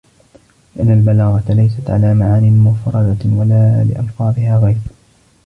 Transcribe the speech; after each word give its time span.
لِأَنَّ 0.75 0.91
الْبَلَاغَةَ 0.91 1.43
لَيْسَتْ 1.53 1.89
عَلَى 1.89 2.13
مَعَانٍ 2.13 2.57
مُفْرَدَةٍ 2.63 3.29
وَلَا 3.37 3.83
لِأَلْفَاظِهَا 3.83 4.59
غَايَةٌ 4.63 4.79